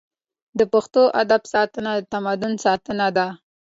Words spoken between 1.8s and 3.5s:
د تمدن ساتنه ده.